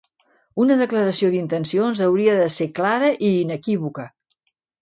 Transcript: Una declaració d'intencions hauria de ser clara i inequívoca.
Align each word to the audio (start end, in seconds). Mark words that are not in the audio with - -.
Una 0.63 0.77
declaració 0.79 1.29
d'intencions 1.35 2.03
hauria 2.07 2.39
de 2.41 2.49
ser 2.57 2.69
clara 2.81 3.15
i 3.31 3.33
inequívoca. 3.45 4.09